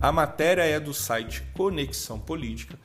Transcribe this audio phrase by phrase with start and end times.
[0.00, 2.78] A matéria é do site Conexão Política.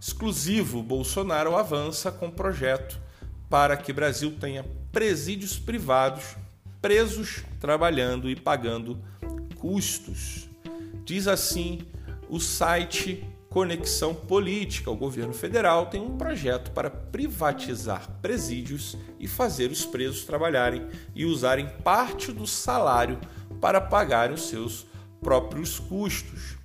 [0.00, 3.00] Exclusivo, Bolsonaro avança com projeto
[3.48, 6.36] para que Brasil tenha presídios privados,
[6.80, 8.98] presos trabalhando e pagando
[9.56, 10.48] custos.
[11.04, 11.80] Diz assim
[12.28, 14.90] o site Conexão Política.
[14.90, 21.26] O governo federal tem um projeto para privatizar presídios e fazer os presos trabalharem e
[21.26, 23.18] usarem parte do salário
[23.60, 24.86] para pagar os seus
[25.20, 26.56] próprios custos.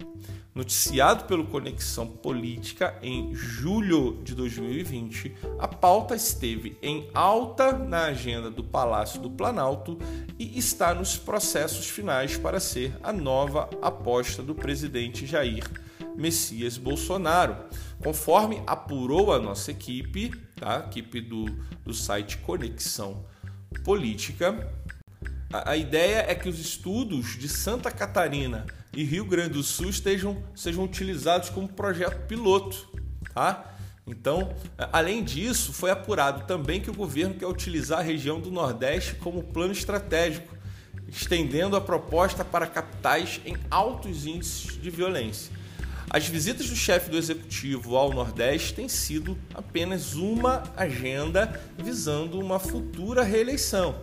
[0.54, 8.50] Noticiado pelo Conexão Política em julho de 2020, a pauta esteve em alta na agenda
[8.50, 10.00] do Palácio do Planalto
[10.40, 15.66] e está nos processos finais para ser a nova aposta do presidente Jair
[16.16, 17.58] Messias Bolsonaro.
[18.02, 20.78] Conforme apurou a nossa equipe, tá?
[20.78, 21.46] a equipe do,
[21.84, 23.26] do site Conexão
[23.84, 24.72] Política,
[25.52, 29.90] a, a ideia é que os estudos de Santa Catarina e Rio Grande do Sul
[29.90, 32.88] estejam, sejam utilizados como projeto piloto.
[33.34, 33.76] Tá?
[34.08, 34.56] Então,
[34.94, 39.44] além disso, foi apurado também que o governo quer utilizar a região do Nordeste como
[39.44, 40.56] plano estratégico,
[41.08, 45.52] estendendo a proposta para capitais em altos índices de violência.
[46.10, 52.60] As visitas do chefe do executivo ao Nordeste têm sido apenas uma agenda visando uma
[52.60, 53.96] futura reeleição,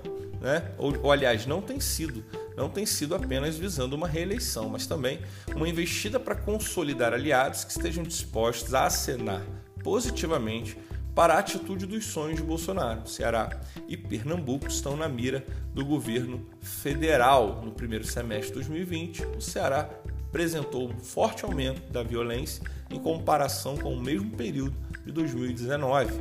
[0.42, 0.72] né?
[0.76, 2.24] Ou, ou aliás, não tem sido,
[2.56, 5.20] não tem sido apenas visando uma reeleição, mas também
[5.54, 9.42] uma investida para consolidar aliados que estejam dispostos a acenar
[9.82, 10.76] positivamente
[11.14, 13.06] para a atitude dos sonhos de Bolsonaro.
[13.06, 17.62] Ceará e Pernambuco estão na mira do governo federal.
[17.62, 19.88] No primeiro semestre de 2020, o Ceará
[20.28, 26.12] apresentou um forte aumento da violência em comparação com o mesmo período de 2019.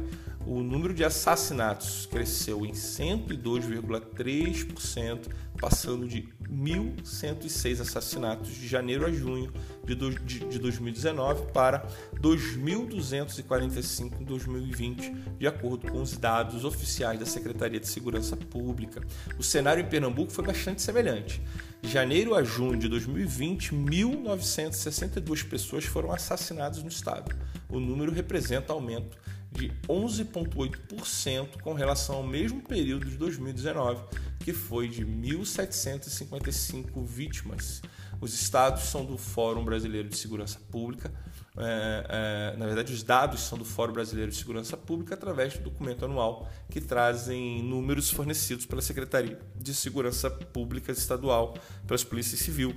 [0.51, 9.53] O número de assassinatos cresceu em 102,3%, passando de 1.106 assassinatos de janeiro a junho
[9.85, 17.17] de, do, de, de 2019 para 2.245 em 2020, de acordo com os dados oficiais
[17.17, 19.01] da Secretaria de Segurança Pública.
[19.39, 21.41] O cenário em Pernambuco foi bastante semelhante.
[21.81, 27.33] De janeiro a junho de 2020, 1.962 pessoas foram assassinadas no estado.
[27.69, 29.17] O número representa aumento
[29.51, 34.01] de 11,8% com relação ao mesmo período de 2019,
[34.39, 37.81] que foi de 1.755 vítimas.
[38.21, 41.11] Os estados são do Fórum Brasileiro de Segurança Pública.
[41.57, 45.63] É, é, na verdade, os dados são do Fórum Brasileiro de Segurança Pública através do
[45.63, 52.75] documento anual que trazem números fornecidos pela Secretaria de Segurança Pública Estadual, pelas polícias civil,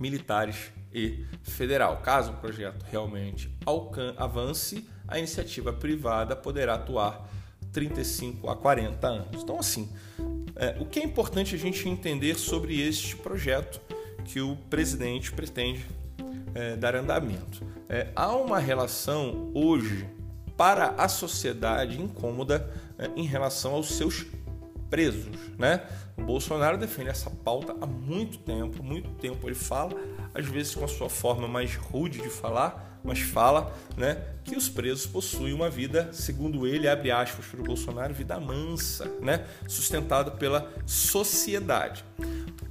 [0.00, 1.98] militares e federal.
[1.98, 3.54] Caso o projeto realmente
[4.16, 7.28] avance, a iniciativa privada poderá atuar
[7.72, 9.42] 35 a 40 anos.
[9.42, 9.88] Então, assim,
[10.54, 13.80] é, o que é importante a gente entender sobre este projeto
[14.24, 15.86] que o presidente pretende
[16.54, 17.62] é, dar andamento?
[17.88, 20.08] É, há uma relação hoje
[20.56, 24.26] para a sociedade incômoda é, em relação aos seus
[24.88, 25.84] presos, né?
[26.16, 29.92] O Bolsonaro defende essa pauta há muito tempo, muito tempo ele fala,
[30.32, 34.68] às vezes com a sua forma mais rude de falar, mas fala, né, que os
[34.68, 40.30] presos possuem uma vida, segundo ele, abre aspas para o Bolsonaro, vida mansa, né, sustentada
[40.30, 42.04] pela sociedade.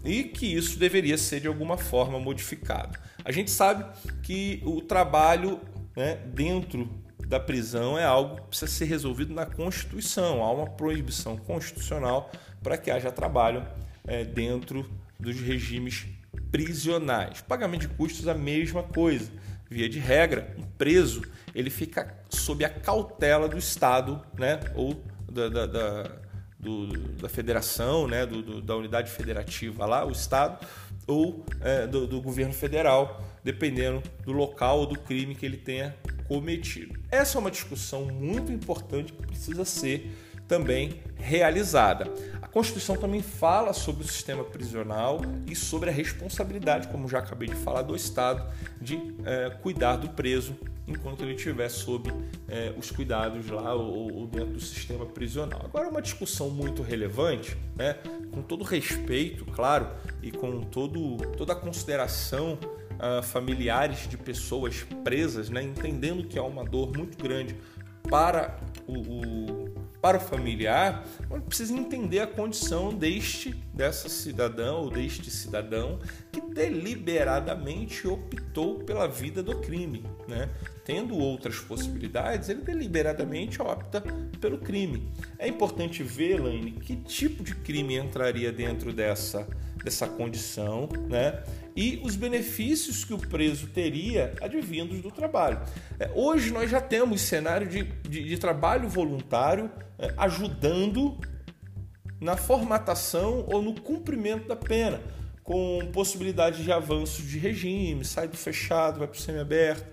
[0.03, 2.99] E que isso deveria ser de alguma forma modificado.
[3.23, 3.85] A gente sabe
[4.21, 5.59] que o trabalho
[5.95, 6.87] né, dentro
[7.27, 10.43] da prisão é algo que precisa ser resolvido na Constituição.
[10.43, 12.31] Há uma proibição constitucional
[12.61, 13.65] para que haja trabalho
[14.05, 14.87] é, dentro
[15.19, 16.05] dos regimes
[16.51, 17.41] prisionais.
[17.41, 19.31] Pagamento de custos a mesma coisa.
[19.69, 21.21] Via de regra, um preso
[21.55, 26.11] ele fica sob a cautela do Estado, né, ou da, da, da,
[26.59, 30.65] do, da federação, né, do, do, da unidade federativa lá, o Estado,
[31.07, 35.95] ou é, do, do governo federal, dependendo do local ou do crime que ele tenha
[36.27, 36.99] cometido.
[37.09, 40.11] Essa é uma discussão muito importante que precisa ser
[40.47, 42.11] também realizada.
[42.55, 47.49] A Constituição também fala sobre o sistema prisional e sobre a responsabilidade, como já acabei
[47.49, 50.55] de falar, do Estado de é, cuidar do preso
[50.87, 52.09] enquanto ele estiver sob
[52.47, 55.63] é, os cuidados lá ou, ou, dentro do sistema prisional.
[55.65, 57.97] Agora, uma discussão muito relevante, né,
[58.31, 59.89] com todo respeito, claro,
[60.23, 62.57] e com todo, toda a consideração
[62.93, 67.53] uh, familiares de pessoas presas, né, entendendo que há uma dor muito grande
[68.09, 68.57] para
[68.87, 69.74] o, o
[70.05, 71.03] para o familiar,
[71.47, 75.97] precisa entender a condição deste dessa cidadã ou deste cidadão
[76.31, 80.47] que deliberadamente optou pela vida do crime, né?
[80.85, 84.01] Tendo outras possibilidades, ele deliberadamente opta
[84.39, 85.11] pelo crime.
[85.37, 89.47] É importante ver, Elaine, que tipo de crime entraria dentro dessa
[89.85, 91.43] dessa condição, né?
[91.75, 95.61] E os benefícios que o preso teria advindos do trabalho.
[95.99, 101.17] É, hoje nós já temos cenário de, de, de trabalho voluntário é, ajudando
[102.19, 104.99] na formatação ou no cumprimento da pena,
[105.43, 109.85] com possibilidade de avanço de regime, sai do fechado, vai para o semiaberto,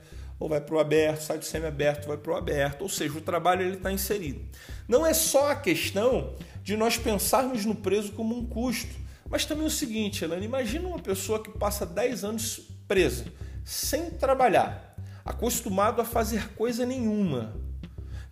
[0.43, 3.21] ou vai para o aberto, sai do semiaberto, vai para o aberto, ou seja, o
[3.21, 4.41] trabalho ele está inserido.
[4.89, 6.35] Não é só a questão
[6.65, 8.93] de nós pensarmos no preso como um custo,
[9.31, 13.25] mas também o seguinte, Elane, imagina uma pessoa que passa 10 anos presa,
[13.65, 17.55] sem trabalhar, acostumado a fazer coisa nenhuma.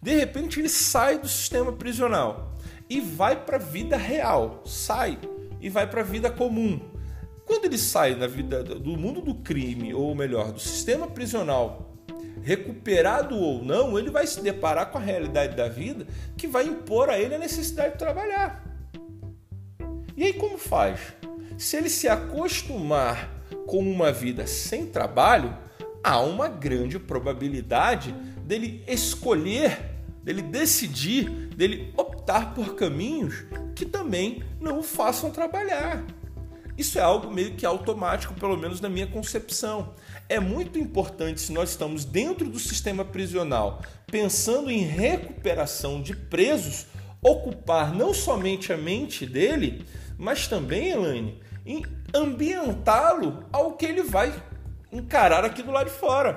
[0.02, 2.56] De repente ele sai do sistema prisional
[2.88, 5.16] e vai para a vida real, sai
[5.60, 6.80] e vai para a vida comum.
[7.46, 11.89] Quando ele sai da vida do mundo do crime, ou melhor, do sistema prisional,
[12.42, 16.06] recuperado ou não, ele vai se deparar com a realidade da vida
[16.36, 18.64] que vai impor a ele a necessidade de trabalhar.
[20.16, 21.00] E aí como faz?
[21.58, 23.30] Se ele se acostumar
[23.66, 25.56] com uma vida sem trabalho,
[26.02, 28.12] há uma grande probabilidade
[28.44, 29.78] dele escolher,
[30.22, 33.44] dele decidir, dele optar por caminhos
[33.74, 36.04] que também não o façam trabalhar.
[36.80, 39.92] Isso é algo meio que automático, pelo menos na minha concepção.
[40.30, 46.86] É muito importante, se nós estamos dentro do sistema prisional, pensando em recuperação de presos,
[47.20, 49.84] ocupar não somente a mente dele,
[50.16, 51.84] mas também, Elaine, em
[52.14, 54.32] ambientá-lo ao que ele vai
[54.90, 56.34] encarar aqui do lado de fora.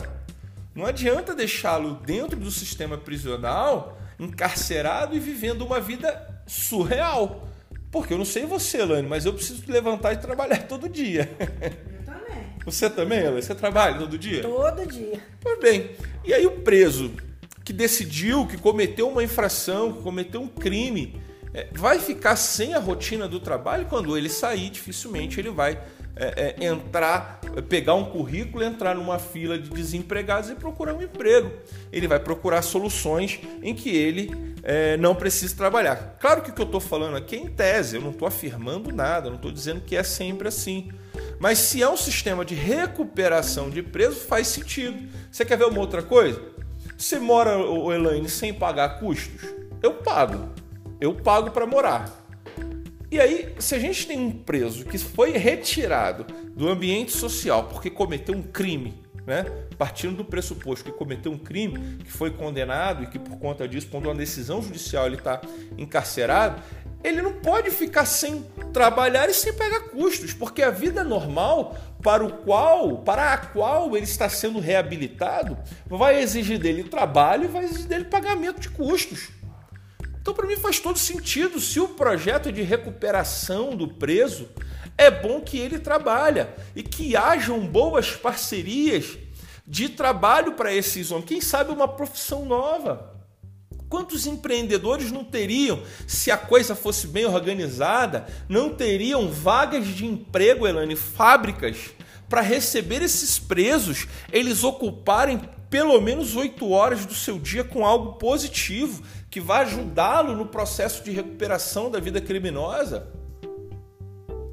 [0.76, 7.48] Não adianta deixá-lo dentro do sistema prisional encarcerado e vivendo uma vida surreal.
[7.94, 11.30] Porque eu não sei você, Elane, mas eu preciso levantar e trabalhar todo dia.
[11.40, 12.44] Eu também.
[12.66, 13.44] Você também, Elane?
[13.44, 14.42] Você trabalha todo dia?
[14.42, 15.24] Todo dia.
[15.40, 15.92] Pois bem.
[16.26, 17.12] E aí o preso
[17.64, 21.22] que decidiu, que cometeu uma infração, que cometeu um crime,
[21.54, 25.80] é, vai ficar sem a rotina do trabalho quando ele sair, dificilmente ele vai
[26.16, 31.52] é, é, entrar, pegar um currículo, entrar numa fila de desempregados e procurar um emprego.
[31.92, 36.18] Ele vai procurar soluções em que ele é, não precise trabalhar.
[36.20, 38.94] Claro que o que eu estou falando aqui é em tese, eu não estou afirmando
[38.94, 40.92] nada, não estou dizendo que é sempre assim.
[41.40, 45.10] Mas se é um sistema de recuperação de preso, faz sentido.
[45.32, 46.42] Você quer ver uma outra coisa?
[46.98, 47.58] Você mora,
[47.94, 49.42] Elaine, sem pagar custos?
[49.82, 50.50] Eu pago.
[51.02, 52.23] Eu pago para morar.
[53.14, 56.26] E aí, se a gente tem um preso que foi retirado
[56.56, 59.46] do ambiente social porque cometeu um crime, né?
[59.78, 63.86] partindo do pressuposto que cometeu um crime, que foi condenado e que por conta disso,
[63.86, 65.40] por uma decisão judicial, ele está
[65.78, 66.60] encarcerado,
[67.04, 72.26] ele não pode ficar sem trabalhar e sem pagar custos, porque a vida normal para
[72.26, 75.56] o qual, para a qual ele está sendo reabilitado,
[75.86, 79.30] vai exigir dele trabalho e vai exigir dele pagamento de custos.
[80.24, 81.60] Então, para mim, faz todo sentido.
[81.60, 84.48] Se o projeto de recuperação do preso
[84.98, 89.18] é bom que ele trabalhe e que hajam boas parcerias
[89.68, 91.28] de trabalho para esses homens.
[91.28, 93.12] Quem sabe uma profissão nova.
[93.90, 100.66] Quantos empreendedores não teriam, se a coisa fosse bem organizada, não teriam vagas de emprego,
[100.66, 101.92] Elane, fábricas,
[102.30, 108.14] para receber esses presos, eles ocuparem pelo menos oito horas do seu dia com algo
[108.14, 109.04] positivo,
[109.34, 113.08] que vai ajudá-lo no processo de recuperação da vida criminosa.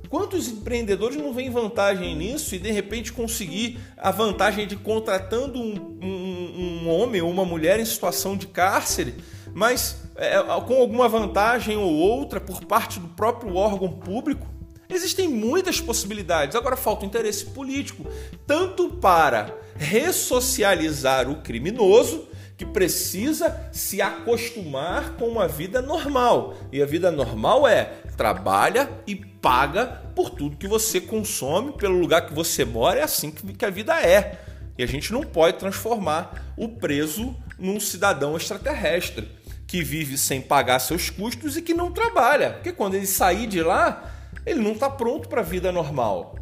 [0.09, 5.99] Quantos empreendedores não veem vantagem nisso e de repente conseguir a vantagem de contratando um,
[6.03, 9.17] um, um homem ou uma mulher em situação de cárcere,
[9.53, 14.47] mas é, com alguma vantagem ou outra por parte do próprio órgão público?
[14.89, 16.57] Existem muitas possibilidades.
[16.57, 18.07] Agora falta o interesse político,
[18.47, 22.30] tanto para ressocializar o criminoso,
[22.61, 26.55] que precisa se acostumar com uma vida normal.
[26.71, 27.85] E a vida normal é
[28.19, 33.31] trabalha e paga por tudo que você consome, pelo lugar que você mora, é assim
[33.31, 34.39] que a vida é.
[34.77, 39.27] E a gente não pode transformar o preso num cidadão extraterrestre
[39.67, 42.51] que vive sem pagar seus custos e que não trabalha.
[42.51, 44.05] Porque quando ele sair de lá,
[44.45, 46.35] ele não está pronto para a vida normal.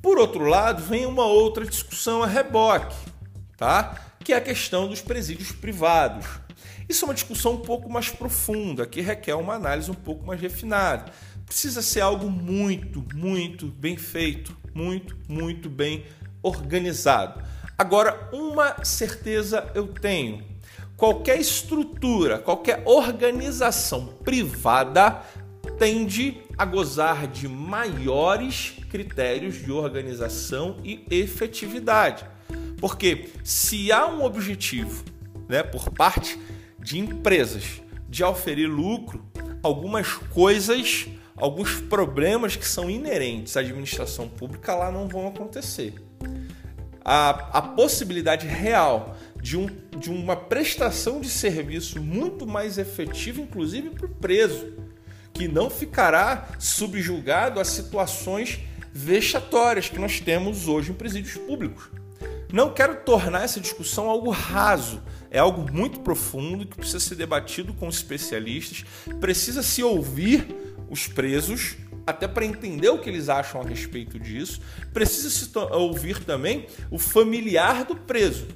[0.00, 2.94] Por outro lado, vem uma outra discussão a reboque,
[3.56, 4.03] tá?
[4.24, 6.26] Que é a questão dos presídios privados.
[6.88, 10.40] Isso é uma discussão um pouco mais profunda, que requer uma análise um pouco mais
[10.40, 11.12] refinada.
[11.44, 16.04] Precisa ser algo muito, muito bem feito, muito, muito bem
[16.42, 17.42] organizado.
[17.76, 20.42] Agora, uma certeza eu tenho:
[20.96, 25.22] qualquer estrutura, qualquer organização privada
[25.78, 32.24] tende a gozar de maiores critérios de organização e efetividade.
[32.84, 35.06] Porque se há um objetivo
[35.48, 36.38] né, por parte
[36.78, 39.24] de empresas de oferir lucro,
[39.62, 45.94] algumas coisas alguns problemas que são inerentes à administração pública lá não vão acontecer.
[47.02, 49.66] A, a possibilidade real de, um,
[49.98, 54.74] de uma prestação de serviço muito mais efetiva, inclusive para o preso,
[55.32, 58.60] que não ficará subjugado a situações
[58.92, 62.03] vexatórias que nós temos hoje em presídios públicos.
[62.52, 67.72] Não quero tornar essa discussão algo raso, é algo muito profundo que precisa ser debatido
[67.74, 68.84] com especialistas,
[69.20, 70.54] precisa se ouvir
[70.88, 74.60] os presos, até para entender o que eles acham a respeito disso,
[74.92, 78.46] precisa se ouvir também o familiar do preso.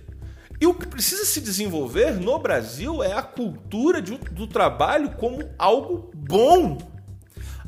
[0.60, 5.48] E o que precisa se desenvolver no Brasil é a cultura de, do trabalho como
[5.56, 6.78] algo bom.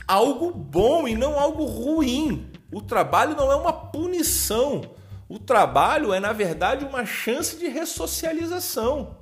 [0.09, 2.51] Algo bom e não algo ruim.
[2.73, 4.83] O trabalho não é uma punição.
[5.31, 9.17] O trabalho é, na verdade, uma chance de ressocialização.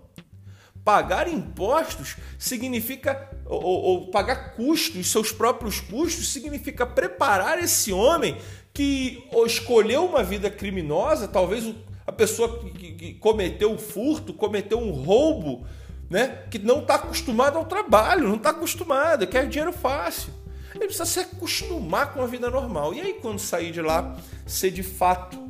[0.82, 8.38] Pagar impostos significa, ou, ou, pagar custos, seus próprios custos, significa preparar esse homem
[8.72, 11.74] que escolheu uma vida criminosa, talvez
[12.06, 15.66] a pessoa que, cometeu um furto, cometeu um roubo,
[16.08, 16.44] né?
[16.50, 20.32] que não está acostumado ao trabalho, não está acostumado, quer dinheiro fácil.
[20.74, 22.94] Ele precisa se acostumar com a vida normal.
[22.94, 25.47] E aí, quando sair de lá, ser de fato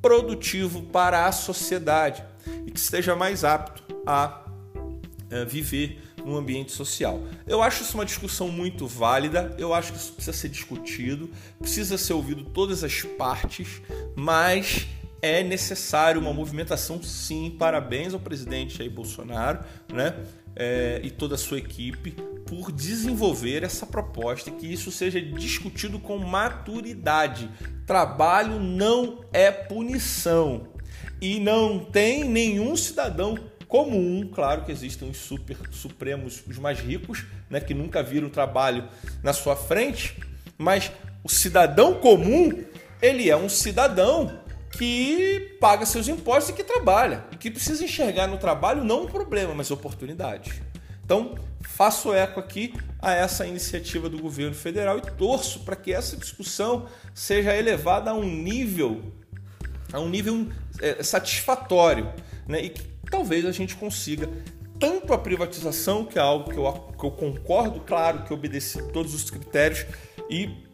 [0.00, 2.22] produtivo para a sociedade
[2.66, 4.44] e que esteja mais apto a
[5.30, 7.22] é, viver no ambiente social.
[7.46, 11.96] Eu acho isso uma discussão muito válida, eu acho que isso precisa ser discutido, precisa
[11.96, 13.80] ser ouvido todas as partes,
[14.14, 14.86] mas
[15.20, 17.54] é necessário uma movimentação sim.
[17.58, 19.60] Parabéns ao presidente Jair Bolsonaro,
[19.92, 20.14] né?
[20.60, 22.10] É, e toda a sua equipe
[22.44, 27.48] por desenvolver essa proposta que isso seja discutido com maturidade.
[27.86, 30.66] Trabalho não é punição
[31.20, 33.38] e não tem nenhum cidadão
[33.68, 38.88] comum, claro que existem os super supremos, os mais ricos, né, que nunca viram trabalho
[39.22, 40.16] na sua frente,
[40.56, 40.90] mas
[41.22, 42.64] o cidadão comum,
[43.02, 48.26] ele é um cidadão que paga seus impostos e que trabalha, e que precisa enxergar
[48.26, 50.62] no trabalho não um problema, mas oportunidade.
[51.04, 56.16] Então, faço eco aqui a essa iniciativa do governo federal e torço para que essa
[56.16, 59.12] discussão seja elevada a um nível
[59.90, 60.48] a um nível
[60.80, 62.12] é, satisfatório,
[62.46, 62.62] né?
[62.62, 64.28] E que talvez a gente consiga
[64.78, 69.14] tanto a privatização, que é algo que eu, que eu concordo, claro, que obedece todos
[69.14, 69.86] os critérios
[70.30, 70.67] e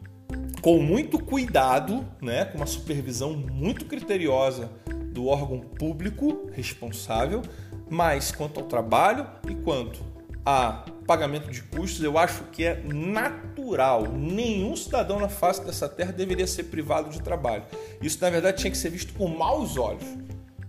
[0.60, 4.70] com muito cuidado, né, com uma supervisão muito criteriosa
[5.12, 7.42] do órgão público responsável,
[7.88, 10.14] mas quanto ao trabalho e quanto
[10.44, 14.08] a pagamento de custos, eu acho que é natural.
[14.08, 17.64] Nenhum cidadão na face dessa terra deveria ser privado de trabalho.
[18.00, 20.04] Isso, na verdade, tinha que ser visto com maus olhos.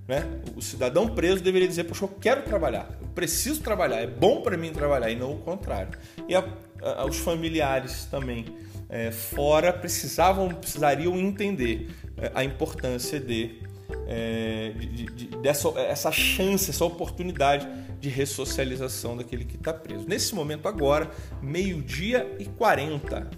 [0.08, 0.24] Né?
[0.56, 4.56] O cidadão preso deveria dizer: Poxa, eu quero trabalhar, eu preciso trabalhar, é bom para
[4.56, 5.98] mim trabalhar, e não o contrário.
[6.28, 6.46] E a,
[6.82, 8.46] a, os familiares também
[8.90, 13.62] é, fora precisavam, precisariam entender é, a importância de,
[14.08, 17.68] é, de, de, dessa essa chance, essa oportunidade
[18.00, 20.08] de ressocialização daquele que está preso.
[20.08, 21.10] Nesse momento agora,
[21.42, 23.30] meio-dia e 40.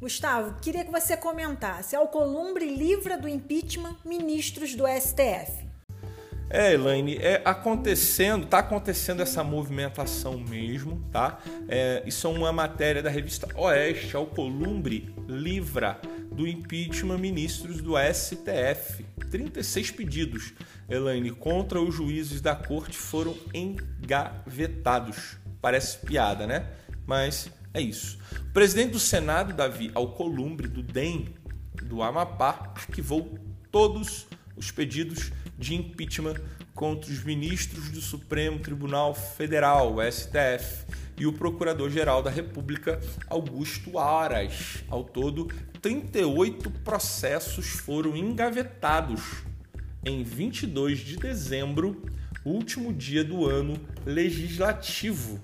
[0.00, 1.96] Gustavo, queria que você comentasse.
[1.96, 5.67] Alcolumbre livra do impeachment ministros do STF.
[6.50, 11.38] É, Elaine, é acontecendo, tá acontecendo essa movimentação mesmo, tá?
[11.68, 16.00] É, isso é uma matéria da revista Oeste, Alcolumbre livra
[16.32, 19.04] do impeachment ministros do STF.
[19.30, 20.54] 36 pedidos,
[20.88, 25.36] Elaine, contra os juízes da corte foram engavetados.
[25.60, 26.66] Parece piada, né?
[27.06, 28.18] Mas é isso.
[28.48, 31.26] O presidente do Senado, Davi Alcolumbre, do DEM,
[31.82, 33.38] do Amapá, arquivou
[33.70, 34.26] todos
[34.56, 36.36] os pedidos de impeachment
[36.74, 40.86] contra os ministros do Supremo Tribunal Federal, STF,
[41.18, 44.84] e o Procurador-Geral da República, Augusto Aras.
[44.88, 45.50] Ao todo,
[45.82, 49.42] 38 processos foram engavetados
[50.04, 52.00] em 22 de dezembro,
[52.44, 53.74] último dia do ano
[54.06, 55.40] legislativo.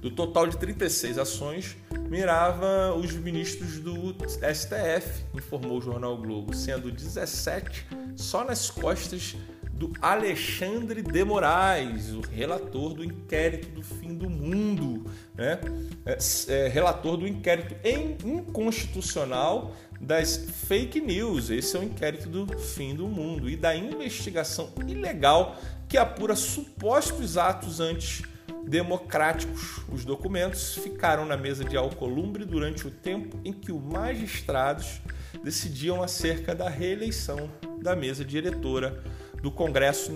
[0.00, 1.76] Do total de 36 ações,
[2.08, 4.14] mirava os ministros do
[4.52, 7.86] STF, informou o jornal Globo, sendo 17
[8.16, 9.36] só nas costas
[9.76, 15.04] do Alexandre de Moraes, o relator do inquérito do fim do mundo,
[15.34, 15.60] né?
[16.06, 16.16] É,
[16.48, 21.50] é, relator do inquérito inconstitucional das fake news.
[21.50, 27.36] Esse é o inquérito do fim do mundo e da investigação ilegal que apura supostos
[27.36, 28.22] atos antes
[28.66, 29.80] democráticos.
[29.88, 35.00] Os documentos ficaram na mesa de Alcolumbre durante o tempo em que os magistrados
[35.42, 39.02] decidiam acerca da reeleição da mesa diretora
[39.40, 40.12] do Congresso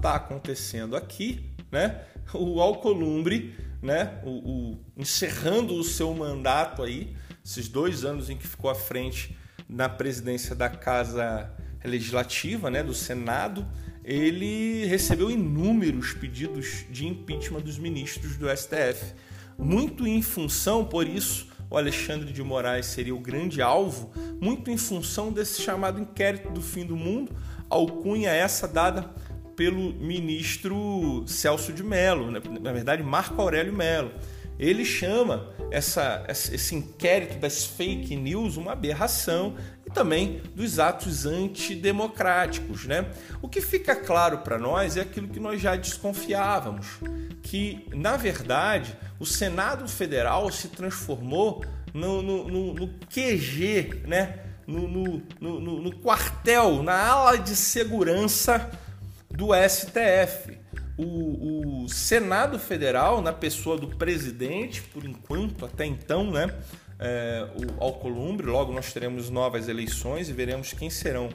[0.00, 2.02] está acontecendo aqui, né?
[2.32, 4.20] O Alcolumbre, né?
[4.24, 7.14] O, o, encerrando o seu mandato aí,
[7.44, 9.36] esses dois anos em que ficou à frente
[9.70, 11.50] na presidência da Casa
[11.84, 12.82] Legislativa, né?
[12.82, 13.66] Do Senado,
[14.04, 19.14] ele recebeu inúmeros pedidos de impeachment dos ministros do STF,
[19.56, 24.10] muito em função, por isso, o Alexandre de Moraes seria o grande alvo,
[24.40, 27.32] muito em função desse chamado inquérito do fim do mundo,
[27.68, 29.08] alcunha essa dada
[29.54, 32.40] pelo ministro Celso de Mello, né?
[32.60, 34.10] na verdade Marco Aurélio Mello.
[34.60, 42.84] Ele chama essa, esse inquérito das fake news uma aberração e também dos atos antidemocráticos.
[42.84, 43.06] Né?
[43.40, 46.98] O que fica claro para nós é aquilo que nós já desconfiávamos,
[47.42, 51.64] que, na verdade, o Senado Federal se transformou
[51.94, 54.40] no, no, no, no QG, né?
[54.66, 58.70] No, no, no, quartel, na ala de segurança
[59.28, 60.59] do STF.
[61.02, 66.54] O, o, Senado Federal, na pessoa do presidente, por enquanto, até então, né?
[66.98, 71.30] É, o Alcolumbre, logo nós teremos novas eleições e veremos quem serão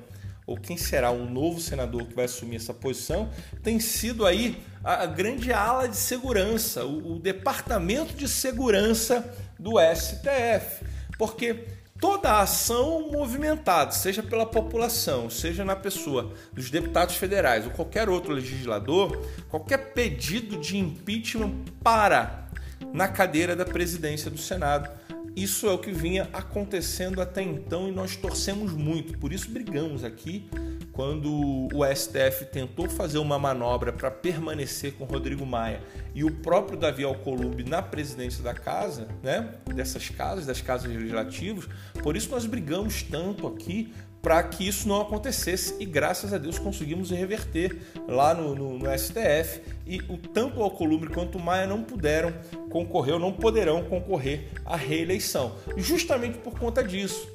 [0.45, 3.29] ou quem será o novo senador que vai assumir essa posição,
[3.63, 10.85] tem sido aí a grande ala de segurança, o, o departamento de segurança do STF.
[11.17, 11.65] Porque
[12.05, 18.31] toda ação movimentada, seja pela população, seja na pessoa dos deputados federais ou qualquer outro
[18.31, 22.47] legislador, qualquer pedido de impeachment para
[22.93, 24.87] na cadeira da presidência do Senado
[25.35, 29.17] isso é o que vinha acontecendo até então e nós torcemos muito.
[29.17, 30.47] Por isso brigamos aqui
[30.93, 35.81] quando o STF tentou fazer uma manobra para permanecer com Rodrigo Maia
[36.13, 41.67] e o próprio Davi Alcolumbre na presidência da casa, né, dessas casas, das casas legislativas.
[42.01, 43.93] Por isso nós brigamos tanto aqui
[44.25, 45.75] para que isso não acontecesse.
[45.79, 50.63] E graças a Deus conseguimos reverter lá no, no, no STF e o, tanto o
[50.63, 52.33] Alcolumbre quanto o Maia não puderam
[52.71, 57.29] concorrer ou não poderão concorrer à reeleição, justamente por conta disso.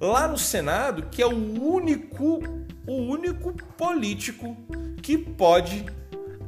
[0.00, 2.42] Lá no Senado, que é o único,
[2.88, 4.56] o único político
[5.00, 5.86] que pode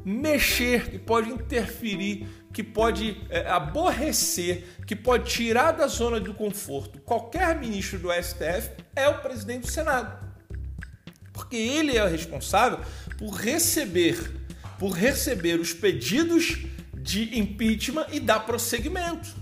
[0.05, 7.01] mexer, que pode interferir, que pode é, aborrecer, que pode tirar da zona do conforto
[7.01, 10.25] qualquer ministro do STF é o presidente do Senado.
[11.33, 12.79] Porque ele é o responsável
[13.19, 14.17] por receber,
[14.79, 16.65] por receber os pedidos
[16.95, 19.35] de impeachment e dar prosseguimento.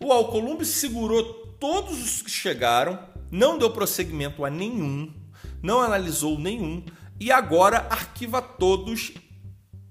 [0.00, 2.98] O Alcolumbre segurou todos os que chegaram,
[3.30, 5.14] não deu prosseguimento a nenhum,
[5.62, 6.84] não analisou nenhum
[7.20, 9.12] e agora arquiva todos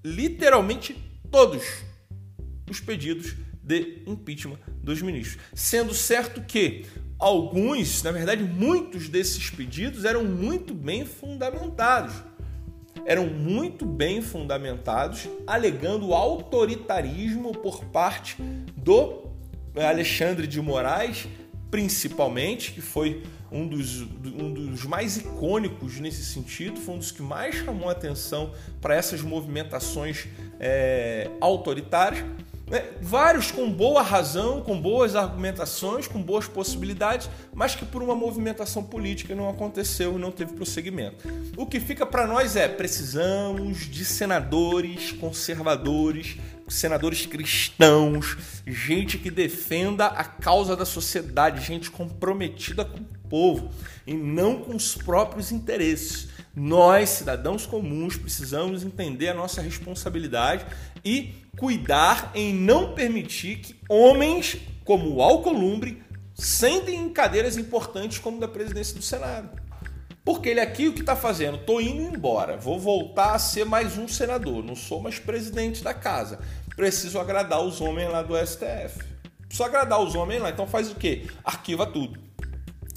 [0.04, 0.94] literalmente
[1.32, 1.64] todos
[2.70, 5.42] os pedidos de impeachment dos ministros.
[5.54, 6.86] Sendo certo que
[7.18, 12.14] alguns, na verdade, muitos desses pedidos eram muito bem fundamentados.
[13.06, 18.38] Eram muito bem fundamentados, alegando autoritarismo por parte
[18.78, 19.30] do
[19.76, 21.28] Alexandre de Moraes,
[21.72, 27.22] principalmente, que foi um dos, um dos mais icônicos nesse sentido, foi um dos que
[27.22, 30.28] mais chamou atenção para essas movimentações
[30.60, 32.26] é, autoritárias.
[32.74, 32.84] Né?
[33.00, 38.84] Vários com boa razão, com boas argumentações, com boas possibilidades, mas que por uma movimentação
[38.84, 41.24] política não aconteceu e não teve prosseguimento.
[41.56, 50.08] O que fica para nós é: precisamos de senadores conservadores, senadores cristãos, gente que defenda
[50.08, 53.70] a causa da sociedade, gente comprometida com o povo
[54.08, 56.33] e não com os próprios interesses.
[56.56, 60.66] Nós, cidadãos comuns, precisamos entender a nossa responsabilidade
[61.04, 66.04] e cuidar em não permitir que homens como o Alcolumbre
[66.36, 69.50] sentem em cadeiras importantes como da presidência do Senado.
[70.24, 71.58] Porque ele aqui o que está fazendo?
[71.58, 75.94] Estou indo embora, vou voltar a ser mais um senador, não sou mais presidente da
[75.94, 76.40] casa.
[76.76, 79.04] Preciso agradar os homens lá do STF.
[79.48, 81.28] Preciso agradar os homens lá, então faz o quê?
[81.44, 82.20] Arquiva tudo.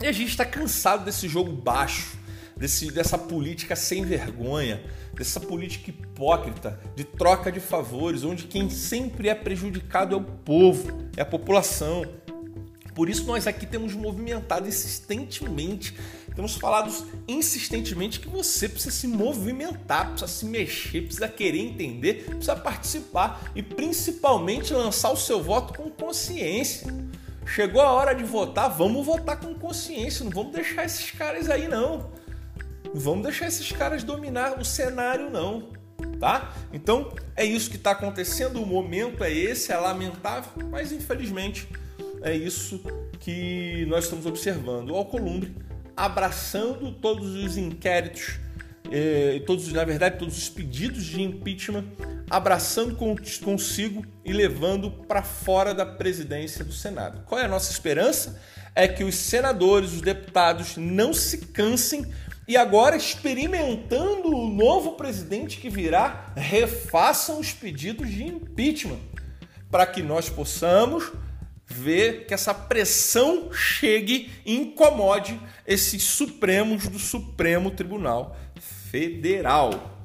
[0.01, 2.17] E a gente está cansado desse jogo baixo,
[2.57, 9.29] desse, dessa política sem vergonha, dessa política hipócrita, de troca de favores, onde quem sempre
[9.29, 12.05] é prejudicado é o povo, é a população.
[12.95, 15.95] Por isso nós aqui temos movimentado insistentemente,
[16.35, 16.91] temos falado
[17.29, 23.63] insistentemente que você precisa se movimentar, precisa se mexer, precisa querer entender, precisa participar e
[23.63, 26.87] principalmente lançar o seu voto com consciência.
[27.47, 31.69] Chegou a hora de votar, vamos votar com consciência, não vamos deixar esses caras aí
[31.69, 32.11] não.
[32.95, 35.73] Vamos deixar esses caras dominar o cenário não,
[36.19, 36.55] tá?
[36.73, 41.69] Então, é isso que está acontecendo, o momento é esse, é lamentável, mas infelizmente
[42.23, 42.81] é isso
[43.21, 44.91] que nós estamos observando.
[44.91, 45.55] O Alcolumbre
[45.97, 48.39] abraçando todos os inquéritos
[48.91, 51.85] eh, todos, na verdade, todos os pedidos de impeachment,
[52.31, 57.23] abraçando consigo e levando para fora da presidência do Senado.
[57.27, 58.41] Qual é a nossa esperança?
[58.75, 62.07] É que os senadores, os deputados não se cansem
[62.49, 69.01] e agora, experimentando o novo presidente que virá, refaçam os pedidos de impeachment
[69.71, 71.13] para que nós possamos
[71.67, 78.37] ver que essa pressão chegue e incomode esses supremos do Supremo Tribunal
[78.91, 79.99] Federal.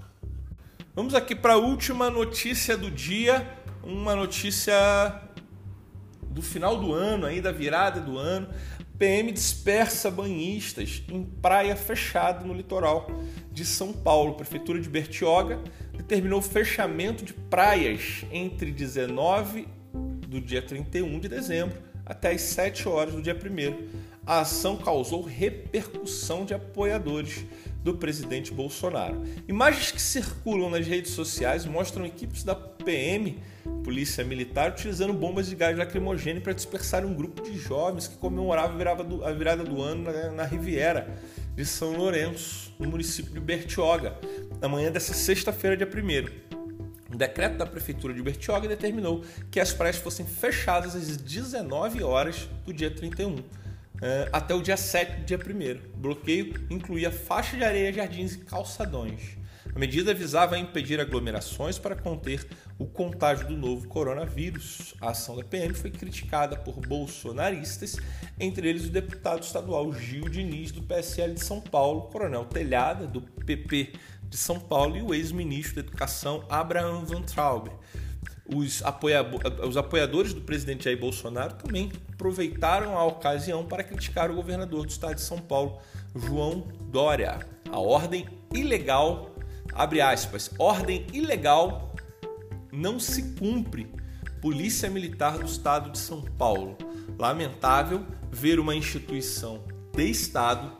[0.95, 3.47] Vamos aqui para a última notícia do dia,
[3.83, 5.21] uma notícia
[6.23, 8.47] do final do ano, aí da virada do ano.
[9.01, 13.09] PM dispersa banhistas em praia fechada no litoral
[13.51, 14.35] de São Paulo.
[14.35, 15.59] Prefeitura de Bertioga
[15.97, 19.67] determinou o fechamento de praias entre 19
[20.27, 23.87] do dia 31 de dezembro até as 7 horas do dia 1
[24.23, 27.43] A ação causou repercussão de apoiadores
[27.83, 29.21] do presidente Bolsonaro.
[29.47, 33.39] Imagens que circulam nas redes sociais mostram equipes da PM,
[33.83, 38.75] Polícia Militar, utilizando bombas de gás lacrimogêneo para dispersar um grupo de jovens que comemoravam
[39.23, 41.17] a virada do ano na, na Riviera
[41.55, 44.17] de São Lourenço, no município de Bertioga,
[44.61, 46.51] na manhã dessa sexta-feira, dia 1
[47.13, 52.47] um decreto da Prefeitura de Bertioga determinou que as praias fossem fechadas às 19 horas
[52.65, 53.43] do dia 31
[54.01, 55.93] eh, até o dia 7 do dia 1.
[55.93, 59.37] O bloqueio incluía faixa de areia, jardins e calçadões.
[59.73, 62.45] A medida visava impedir aglomerações para conter
[62.77, 64.93] o contágio do novo coronavírus.
[64.99, 67.95] A ação da PM foi criticada por bolsonaristas,
[68.39, 73.21] entre eles o deputado estadual Gil Diniz, do PSL de São Paulo, Coronel Telhada, do
[73.21, 73.93] PP
[74.27, 77.69] de São Paulo, e o ex-ministro da Educação Abraham Van Traub
[78.53, 79.25] os, apoia
[79.65, 84.89] os apoiadores do presidente Jair Bolsonaro também aproveitaram a ocasião para criticar o governador do
[84.89, 85.79] estado de São Paulo,
[86.15, 87.39] João Dória.
[87.71, 89.33] A ordem ilegal,
[89.73, 91.95] abre aspas, ordem ilegal
[92.71, 93.87] não se cumpre.
[94.41, 96.75] Polícia Militar do Estado de São Paulo.
[97.17, 100.71] Lamentável ver uma instituição de Estado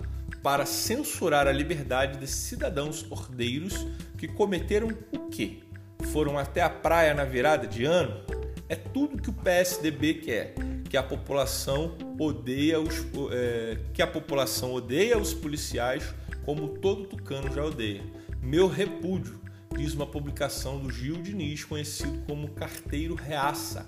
[0.41, 3.85] para censurar a liberdade de cidadãos ordeiros
[4.17, 5.59] que cometeram o quê?
[6.01, 8.23] Foram até a praia na virada de ano,
[8.67, 10.53] é tudo que o PSDB quer,
[10.89, 16.13] que a população odeia os, é, que a população odeia os policiais
[16.45, 18.01] como todo tucano já odeia.
[18.41, 19.39] Meu repúdio,
[19.77, 23.87] diz uma publicação do Gil Diniz, conhecido como Carteiro Reaça.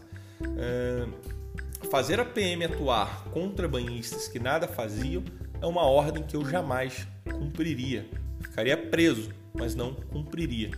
[0.58, 1.08] É,
[1.90, 5.24] fazer a PM atuar contra banhistas que nada faziam
[5.62, 8.06] é uma ordem que eu jamais cumpriria.
[8.42, 10.72] Ficaria preso, mas não cumpriria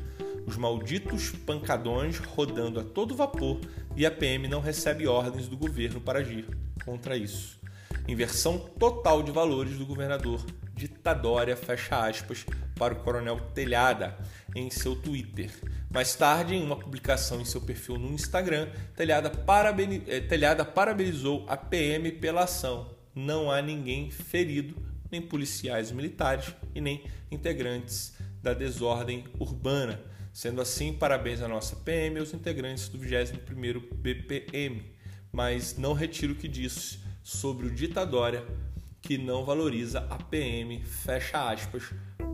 [0.45, 3.59] os malditos pancadões rodando a todo vapor
[3.95, 6.45] e a PM não recebe ordens do governo para agir
[6.83, 7.59] contra isso.
[8.07, 14.17] Inversão total de valores do governador ditadória, fecha aspas, para o coronel Telhada
[14.53, 15.49] em seu Twitter.
[15.89, 19.31] Mais tarde, em uma publicação em seu perfil no Instagram, Telhada,
[20.07, 22.93] eh, Telhada parabenizou a PM pela ação.
[23.15, 24.75] Não há ninguém ferido,
[25.09, 30.01] nem policiais militares e nem integrantes da desordem urbana.
[30.35, 34.83] Sendo assim, parabéns à nossa PM e aos integrantes do 21º BPM,
[35.31, 38.45] mas não retiro o que disse sobre o ditadória
[39.01, 41.83] que não valoriza a PM, fecha aspas,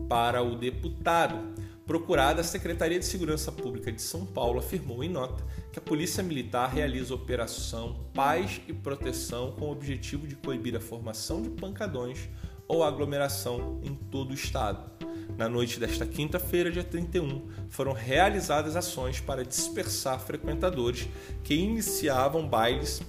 [0.08, 1.54] para o deputado.
[1.86, 6.24] Procurada, a Secretaria de Segurança Pública de São Paulo afirmou em nota que a Polícia
[6.24, 12.28] Militar realiza operação Paz e Proteção com o objetivo de coibir a formação de pancadões
[12.66, 14.90] ou aglomeração em todo o estado.
[15.36, 21.08] Na noite desta quinta-feira, dia 31, foram realizadas ações para dispersar frequentadores
[21.42, 23.02] que iniciavam bailes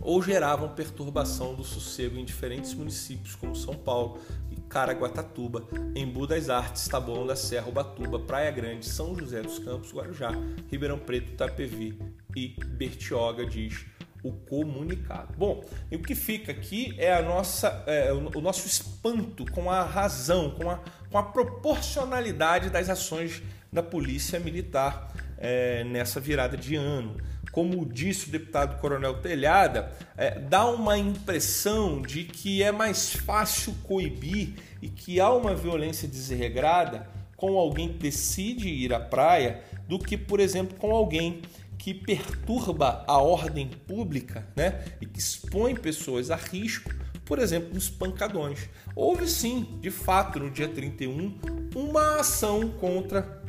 [0.00, 4.20] ou geravam perturbação do sossego em diferentes municípios como São Paulo,
[4.68, 10.32] Caraguatatuba, Embu das Artes, Taboão da Serra, Ubatuba, Praia Grande, São José dos Campos, Guarujá,
[10.70, 11.98] Ribeirão Preto, Itapevi
[12.34, 13.86] e Bertioga, diz
[14.22, 15.34] o comunicado.
[15.36, 19.82] Bom, e o que fica aqui é, a nossa, é, o nosso espanto com a
[19.84, 23.42] razão, com a, com a proporcionalidade das ações
[23.72, 27.16] da Polícia Militar é, nessa virada de ano.
[27.52, 33.74] Como disse o deputado Coronel Telhada, é, dá uma impressão de que é mais fácil
[33.84, 39.98] coibir e que há uma violência desregrada com alguém que decide ir à praia do
[39.98, 41.42] que, por exemplo, com alguém
[41.78, 46.92] que perturba a ordem pública né, e que expõe pessoas a risco,
[47.26, 48.70] por exemplo, nos pancadões.
[48.94, 51.36] Houve sim, de fato, no dia 31,
[51.74, 53.42] uma ação contra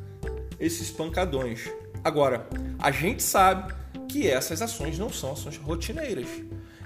[0.59, 1.69] esses pancadões.
[2.03, 2.47] Agora,
[2.79, 3.73] a gente sabe
[4.09, 6.27] que essas ações não são ações rotineiras.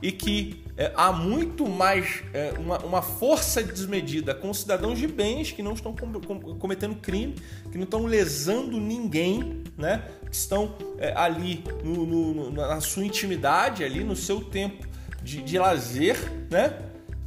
[0.02, 5.52] e que é, há muito mais é, uma, uma, força desmedida com cidadãos de bens
[5.52, 7.36] que não estão com, com, cometendo crime,
[7.72, 10.04] que não estão lesando ninguém, né?
[10.28, 14.91] que estão é, ali no, no, na sua intimidade, ali no seu tempo
[15.24, 16.18] de, de lazer,
[16.50, 16.78] né?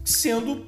[0.04, 0.66] sendo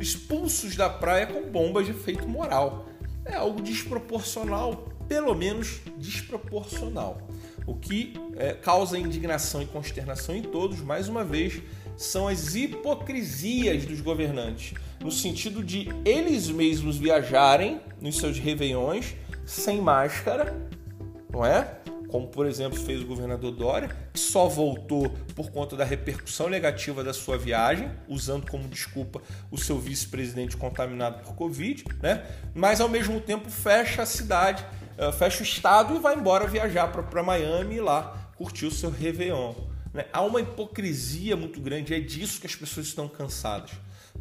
[0.00, 2.86] expulsos da praia com bombas de efeito moral.
[3.24, 7.18] É algo desproporcional, pelo menos desproporcional.
[7.66, 11.60] O que é, causa indignação e consternação em todos, mais uma vez,
[11.96, 19.14] são as hipocrisias dos governantes, no sentido de eles mesmos viajarem nos seus réveillões
[19.44, 20.54] sem máscara,
[21.32, 21.78] não é?
[22.08, 27.02] Como, por exemplo, fez o governador Dória, que só voltou por conta da repercussão negativa
[27.02, 32.24] da sua viagem, usando como desculpa o seu vice-presidente contaminado por Covid, né?
[32.54, 34.64] mas ao mesmo tempo fecha a cidade,
[34.96, 38.90] eh, fecha o estado e vai embora viajar para Miami e lá curtir o seu
[38.90, 39.54] Réveillon.
[39.92, 40.04] Né?
[40.12, 43.70] Há uma hipocrisia muito grande, é disso que as pessoas estão cansadas.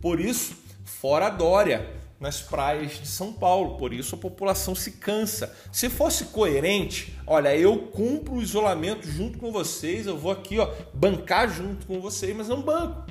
[0.02, 5.54] Por isso, fora Dória, nas praias de São Paulo, por isso a população se cansa.
[5.72, 10.72] Se fosse coerente, olha, eu cumpro o isolamento junto com vocês, eu vou aqui ó,
[10.94, 13.06] bancar junto com vocês, mas não banco.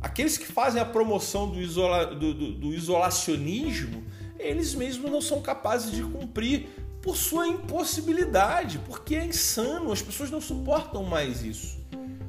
[0.00, 4.04] Aqueles que fazem a promoção do, isola, do, do, do isolacionismo,
[4.38, 6.68] eles mesmos não são capazes de cumprir
[7.00, 11.80] por sua impossibilidade, porque é insano, as pessoas não suportam mais isso.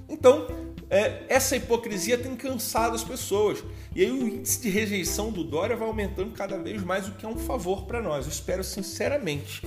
[0.08, 0.48] Então,
[0.94, 3.64] é, essa hipocrisia tem cansado as pessoas.
[3.96, 7.26] E aí o índice de rejeição do Dória vai aumentando cada vez mais, o que
[7.26, 8.28] é um favor para nós.
[8.28, 9.64] Eu espero sinceramente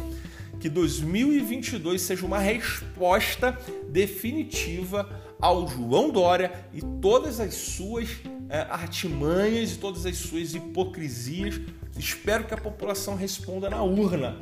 [0.60, 3.58] que 2022 seja uma resposta
[3.88, 8.08] definitiva ao João Dória e todas as suas
[8.48, 11.60] é, artimanhas e todas as suas hipocrisias.
[11.98, 14.36] Espero que a população responda na urna.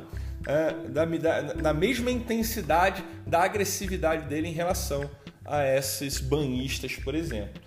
[0.47, 5.09] É, da, da, da mesma intensidade da agressividade dele em relação
[5.45, 7.61] a esses banhistas, por exemplo.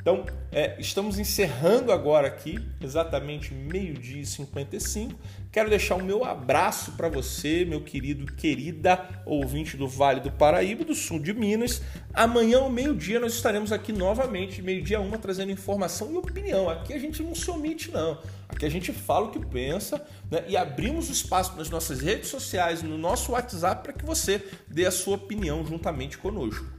[0.00, 5.12] Então, é, estamos encerrando agora aqui, exatamente meio-dia e 55.
[5.52, 10.82] Quero deixar o meu abraço para você, meu querido, querida ouvinte do Vale do Paraíba,
[10.82, 11.82] do sul de Minas.
[12.14, 16.70] Amanhã, ao meio-dia, nós estaremos aqui novamente, meio-dia uma, trazendo informação e opinião.
[16.70, 18.18] Aqui a gente não se omite, não.
[18.48, 20.42] Aqui a gente fala o que pensa né?
[20.48, 24.90] e abrimos espaço nas nossas redes sociais, no nosso WhatsApp, para que você dê a
[24.90, 26.77] sua opinião juntamente conosco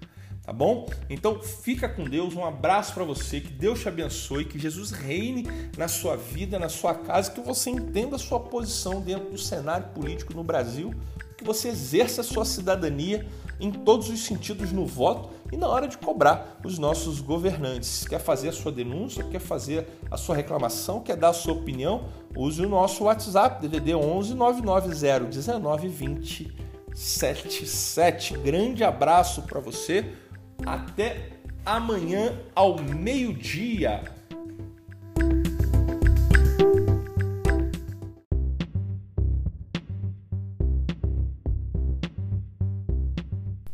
[0.50, 0.88] tá bom?
[1.08, 5.48] Então fica com Deus, um abraço para você, que Deus te abençoe, que Jesus reine
[5.78, 9.90] na sua vida, na sua casa, que você entenda a sua posição dentro do cenário
[9.90, 10.92] político no Brasil,
[11.38, 13.28] que você exerça a sua cidadania
[13.60, 18.08] em todos os sentidos no voto e na hora de cobrar os nossos governantes.
[18.08, 22.06] Quer fazer a sua denúncia, quer fazer a sua reclamação, quer dar a sua opinião,
[22.36, 28.36] use o nosso WhatsApp DDD 11 990 19 20 77.
[28.40, 30.12] Grande abraço para você
[30.66, 31.32] até
[31.66, 34.04] amanhã ao meio-dia.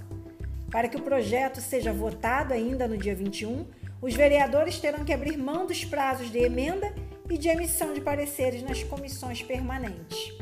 [0.71, 3.67] Para que o projeto seja votado ainda no dia 21,
[4.01, 6.91] os vereadores terão que abrir mão dos prazos de emenda
[7.29, 10.33] e de emissão de pareceres nas comissões permanentes.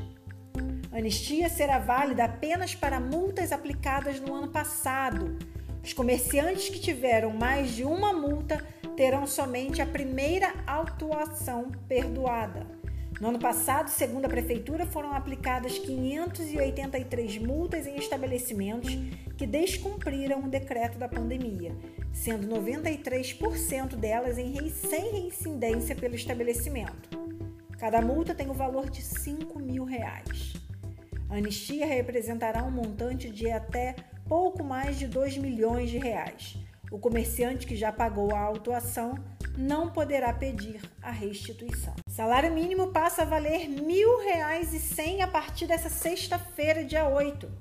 [0.91, 5.37] A anistia será válida apenas para multas aplicadas no ano passado,
[5.85, 8.57] Os comerciantes que tiveram mais de uma multa
[8.97, 12.65] terão somente a primeira autuação perdoada.
[13.19, 18.91] No ano passado, segundo a Prefeitura, foram aplicadas 583 multas em estabelecimentos
[19.37, 21.73] que descumpriram o decreto da pandemia,
[22.11, 27.09] sendo 93% delas em sem reincidência pelo estabelecimento.
[27.77, 30.53] Cada multa tem o valor de 5 mil reais.
[31.29, 33.95] A anistia representará um montante de até
[34.27, 36.57] pouco mais de 2 milhões de reais.
[36.95, 39.15] O comerciante que já pagou a autuação
[39.57, 41.93] não poderá pedir a restituição.
[42.07, 47.51] Salário mínimo passa a valer R$ 1.100 a partir dessa sexta-feira, dia 8.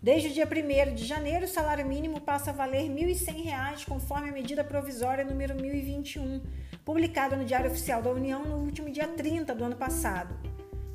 [0.00, 4.30] Desde o dia 1 de janeiro, o salário mínimo passa a valer R$ 1.100, conforme
[4.30, 6.40] a medida provisória número 1021,
[6.86, 10.34] publicada no Diário Oficial da União no último dia 30 do ano passado.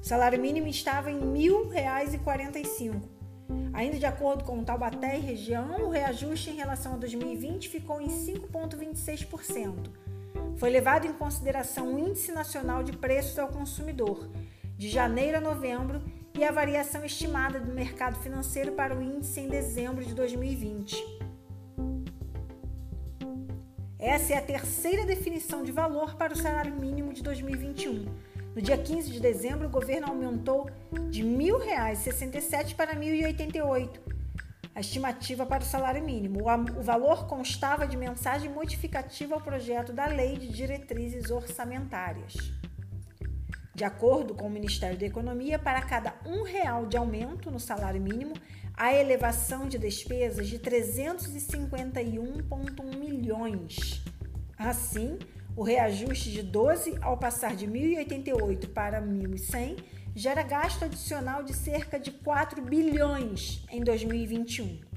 [0.02, 3.13] O salário mínimo estava em R$ 1.045.
[3.74, 8.08] Ainda de acordo com Taubaté e região, o reajuste em relação a 2020 ficou em
[8.08, 9.90] 5,26%.
[10.58, 14.30] Foi levado em consideração o Índice Nacional de Preços ao Consumidor,
[14.78, 16.02] de janeiro a novembro,
[16.36, 21.22] e a variação estimada do mercado financeiro para o índice em dezembro de 2020.
[24.00, 28.06] Essa é a terceira definição de valor para o salário mínimo de 2021
[28.56, 30.70] no dia 15 de dezembro, o governo aumentou
[31.10, 34.14] de R$ 1.067 para R$ 1.088
[34.76, 36.40] a estimativa para o salário mínimo.
[36.78, 42.34] O valor constava de mensagem modificativa ao projeto da Lei de Diretrizes Orçamentárias.
[43.76, 48.02] De acordo com o Ministério da Economia, para cada um real de aumento no salário
[48.02, 48.34] mínimo,
[48.76, 54.02] há elevação de despesas de 351,1 milhões.
[54.58, 55.20] Assim,
[55.56, 59.78] o reajuste de 12 ao passar de 1.088 para 1.100
[60.16, 64.94] gera gasto adicional de cerca de 4 bilhões em 2021.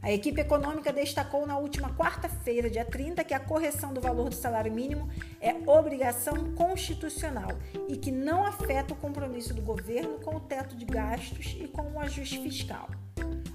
[0.00, 4.34] A equipe econômica destacou na última quarta-feira, dia 30, que a correção do valor do
[4.34, 5.08] salário mínimo
[5.40, 7.50] é obrigação constitucional
[7.88, 11.82] e que não afeta o compromisso do governo com o teto de gastos e com
[11.92, 12.88] o ajuste fiscal.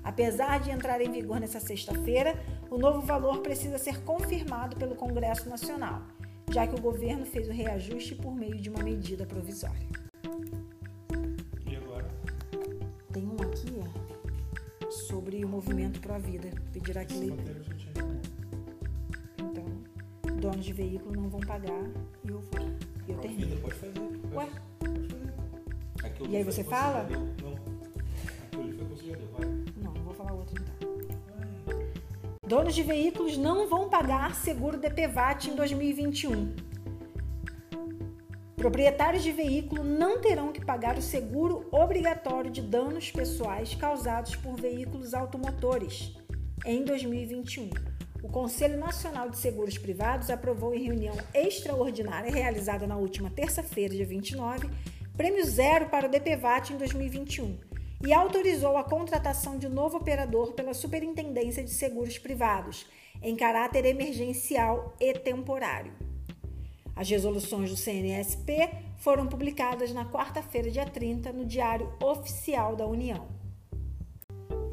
[0.04, 2.36] Apesar de entrar em vigor nessa sexta-feira,
[2.70, 6.02] o novo valor precisa ser confirmado pelo Congresso Nacional,
[6.52, 9.88] já que o governo fez o reajuste por meio de uma medida provisória.
[11.66, 12.08] E agora?
[13.14, 16.50] Tem um aqui ó, sobre o movimento Pro Vida.
[16.74, 17.34] Pedirá que lê.
[19.38, 19.66] Então,
[20.36, 21.84] donos de veículo não vão pagar
[22.26, 22.70] e eu vou.
[23.08, 23.56] Eu termino.
[23.62, 23.94] Pode fazer.
[24.34, 24.50] Ué?
[24.80, 26.30] Pode fazer.
[26.30, 27.08] E aí você fala?
[27.42, 27.54] Não.
[28.54, 29.43] Aquilo foi que
[30.44, 30.64] outro.
[32.46, 36.56] Donos de veículos não vão pagar seguro DPVAT em 2021.
[38.56, 44.56] Proprietários de veículo não terão que pagar o seguro obrigatório de danos pessoais causados por
[44.56, 46.16] veículos automotores
[46.66, 47.70] em 2021.
[48.22, 54.06] O Conselho Nacional de Seguros Privados aprovou em reunião extraordinária realizada na última terça-feira, dia
[54.06, 54.70] 29,
[55.18, 57.73] prêmio zero para o DPVAT em 2021
[58.06, 62.86] e autorizou a contratação de um novo operador pela Superintendência de Seguros Privados,
[63.22, 65.94] em caráter emergencial e temporário.
[66.94, 73.28] As resoluções do CNSP foram publicadas na quarta-feira, dia 30, no Diário Oficial da União.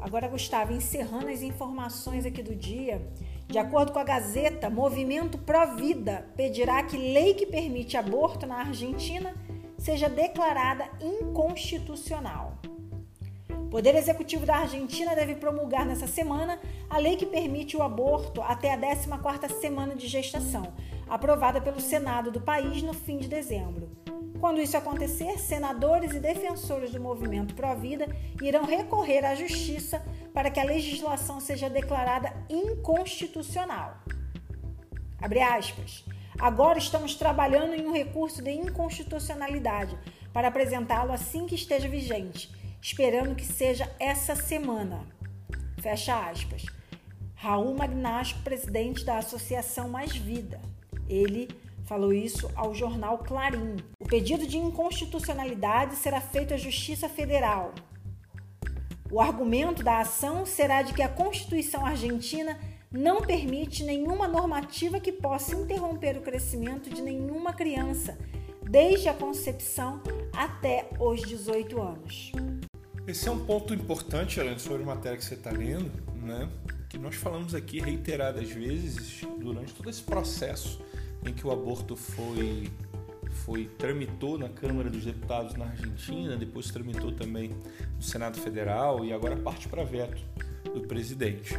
[0.01, 3.01] Agora, Gustavo, encerrando as informações aqui do dia,
[3.47, 8.57] de acordo com a Gazeta, Movimento Pró Vida pedirá que lei que permite aborto na
[8.57, 9.33] Argentina
[9.77, 12.59] seja declarada inconstitucional.
[13.71, 18.73] Poder Executivo da Argentina deve promulgar nessa semana a lei que permite o aborto até
[18.73, 20.73] a 14ª semana de gestação,
[21.07, 23.89] aprovada pelo Senado do país no fim de dezembro.
[24.41, 30.59] Quando isso acontecer, senadores e defensores do movimento Pró-Vida irão recorrer à Justiça para que
[30.59, 33.99] a legislação seja declarada inconstitucional.
[36.37, 39.97] Agora estamos trabalhando em um recurso de inconstitucionalidade
[40.33, 45.05] para apresentá-lo assim que esteja vigente, esperando que seja essa semana.
[45.79, 46.65] Fecha aspas.
[47.35, 50.59] Raul Magnasco, presidente da Associação Mais Vida.
[51.07, 51.49] Ele
[51.85, 53.77] falou isso ao jornal Clarim.
[53.99, 57.73] O pedido de inconstitucionalidade será feito à Justiça Federal.
[59.11, 62.57] O argumento da ação será de que a Constituição argentina
[62.91, 68.17] não permite nenhuma normativa que possa interromper o crescimento de nenhuma criança,
[68.61, 70.01] desde a concepção
[70.33, 72.31] até os 18 anos.
[73.11, 76.47] Esse é um ponto importante, Helena, sobre a matéria que você está lendo, né?
[76.87, 80.81] que nós falamos aqui reiteradas vezes durante todo esse processo
[81.27, 82.71] em que o aborto foi
[83.43, 87.51] foi tramitou na Câmara dos Deputados na Argentina, depois tramitou também
[87.97, 90.23] no Senado Federal e agora parte para veto
[90.73, 91.53] do presidente.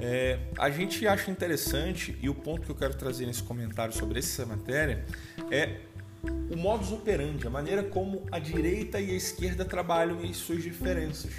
[0.00, 4.18] É, a gente acha interessante, e o ponto que eu quero trazer nesse comentário sobre
[4.18, 5.04] essa matéria
[5.48, 5.80] é
[6.22, 11.32] o modus operandi, a maneira como a direita e a esquerda trabalham e suas diferenças.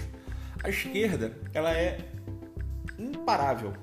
[0.64, 2.00] A esquerda, ela é
[2.98, 3.74] imparável.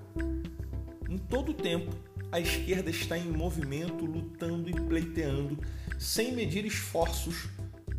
[1.08, 1.94] Em todo o tempo,
[2.30, 5.58] a esquerda está em movimento, lutando e pleiteando,
[5.98, 7.48] sem medir esforços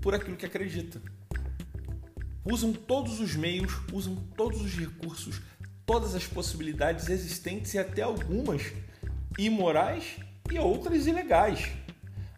[0.01, 1.01] por aquilo que acredita.
[2.45, 5.41] Usam todos os meios, usam todos os recursos,
[5.85, 8.61] todas as possibilidades existentes e até algumas
[9.37, 10.17] imorais
[10.51, 11.69] e outras ilegais.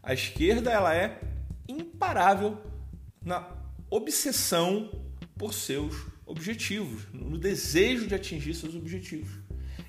[0.09, 1.19] A esquerda ela é
[1.67, 2.57] imparável
[3.23, 3.47] na
[3.91, 4.89] obsessão
[5.37, 5.93] por seus
[6.25, 9.29] objetivos, no desejo de atingir seus objetivos.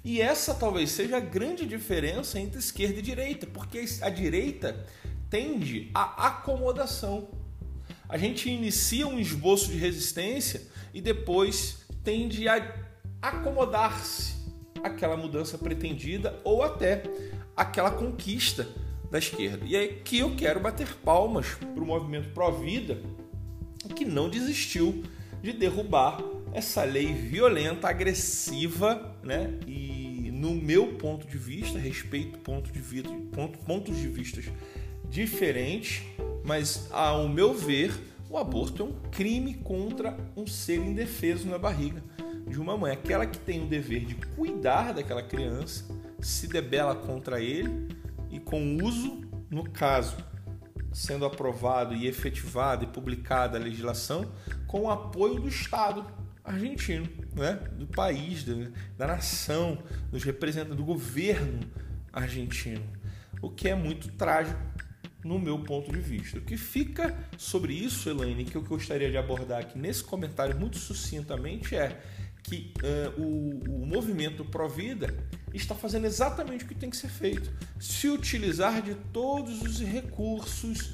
[0.04, 4.84] E essa talvez seja a grande diferença entre esquerda e direita, porque a direita
[5.30, 7.30] tende à acomodação.
[8.06, 10.60] A gente inicia um esboço de resistência
[10.92, 12.74] e depois tende a
[13.22, 14.34] acomodar-se
[14.84, 17.04] àquela mudança pretendida ou até
[17.56, 18.68] aquela conquista
[19.10, 19.64] da esquerda.
[19.66, 23.02] E é que eu quero bater palmas para o movimento Pró-Vida,
[23.96, 25.02] que não desistiu
[25.42, 29.58] de derrubar essa lei violenta, agressiva, né?
[29.66, 34.46] E no meu ponto de vista, respeito ponto de vista, ponto, pontos de vistas
[35.08, 36.02] diferentes,
[36.44, 37.92] mas ao meu ver,
[38.28, 42.02] o aborto é um crime contra um ser indefeso na barriga
[42.46, 45.84] de uma mãe, aquela que tem o dever de cuidar daquela criança,
[46.20, 47.88] se debela contra ele
[48.30, 50.16] e com uso, no caso,
[50.92, 54.32] sendo aprovado e efetivada e publicada a legislação,
[54.66, 56.04] com o apoio do Estado
[56.44, 57.54] argentino, né?
[57.72, 58.54] do país, da,
[58.96, 61.60] da nação, dos representantes do governo
[62.12, 62.84] argentino.
[63.40, 64.60] O que é muito trágico
[65.24, 66.38] no meu ponto de vista.
[66.38, 70.78] O que fica sobre isso, Elaine, que eu gostaria de abordar aqui nesse comentário muito
[70.78, 72.00] sucintamente é
[72.42, 75.14] que uh, o, o movimento Provida
[75.54, 80.92] está fazendo exatamente o que tem que ser feito: se utilizar de todos os recursos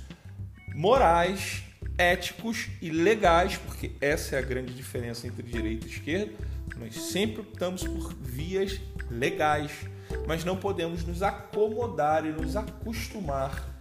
[0.75, 1.63] morais,
[1.99, 6.33] éticos e legais, porque essa é a grande diferença entre direita e esquerda.
[6.77, 8.81] Nós sempre optamos por vias
[9.11, 9.71] legais,
[10.27, 13.77] mas não podemos nos acomodar e nos acostumar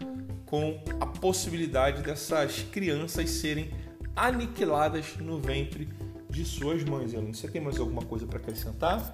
[0.45, 3.73] com a possibilidade dessas crianças serem
[4.15, 5.89] aniquiladas no ventre
[6.29, 7.13] de suas mães.
[7.13, 9.13] Você tem mais alguma coisa para acrescentar?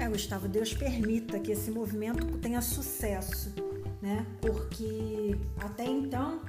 [0.00, 3.52] É, Gustavo, Deus permita que esse movimento tenha sucesso,
[4.00, 4.24] né?
[4.40, 6.40] Porque até então,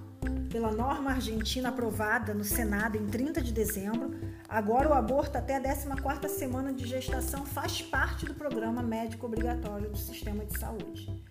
[0.50, 4.16] pela norma argentina aprovada no Senado em 30 de dezembro,
[4.48, 9.90] agora o aborto até a 14ª semana de gestação faz parte do programa médico obrigatório
[9.90, 11.22] do sistema de saúde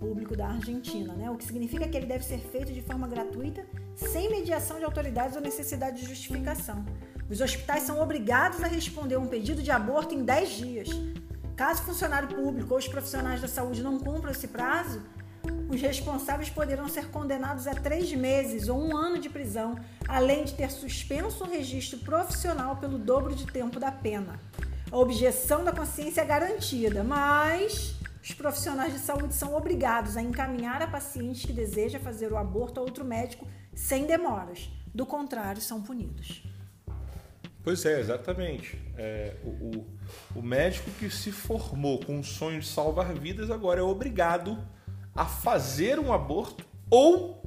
[0.00, 1.30] público da Argentina, né?
[1.30, 3.64] o que significa que ele deve ser feito de forma gratuita,
[3.94, 6.84] sem mediação de autoridades ou necessidade de justificação.
[7.28, 10.88] Os hospitais são obrigados a responder um pedido de aborto em 10 dias.
[11.60, 15.02] Caso o funcionário público ou os profissionais da saúde não cumpram esse prazo,
[15.68, 20.54] os responsáveis poderão ser condenados a três meses ou um ano de prisão, além de
[20.54, 24.40] ter suspenso o registro profissional pelo dobro de tempo da pena.
[24.90, 30.80] A objeção da consciência é garantida, mas os profissionais de saúde são obrigados a encaminhar
[30.80, 34.70] a paciente que deseja fazer o aborto a outro médico sem demoras.
[34.94, 36.42] Do contrário, são punidos.
[37.62, 38.78] Pois é, exatamente.
[38.96, 39.86] É, o, o,
[40.36, 44.58] o, médico que se formou com o sonho de salvar vidas agora é obrigado
[45.14, 47.42] a fazer um aborto ou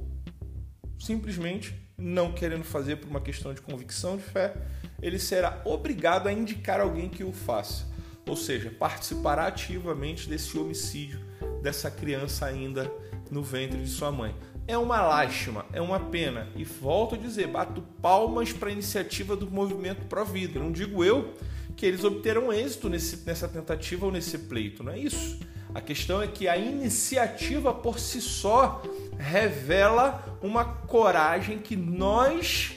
[0.98, 4.54] simplesmente não querendo fazer por uma questão de convicção de fé,
[5.02, 7.94] ele será obrigado a indicar alguém que o faça
[8.26, 11.20] ou seja, participará ativamente desse homicídio
[11.62, 12.90] dessa criança ainda
[13.30, 14.34] no ventre de sua mãe.
[14.66, 16.48] É uma lástima, é uma pena.
[16.56, 20.58] E volto a dizer, bato palmas para a iniciativa do movimento Pro Vida.
[20.58, 21.34] Não digo eu
[21.76, 25.38] que eles obterão êxito nesse, nessa tentativa ou nesse pleito, não é isso.
[25.74, 28.80] A questão é que a iniciativa por si só
[29.18, 32.72] revela uma coragem que nós,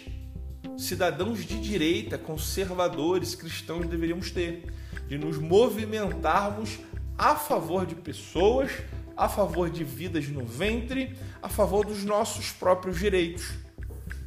[0.77, 4.73] cidadãos de direita, conservadores, cristãos, deveríamos ter
[5.07, 6.79] de nos movimentarmos
[7.17, 8.71] a favor de pessoas,
[9.17, 13.49] a favor de vidas no ventre, a favor dos nossos próprios direitos.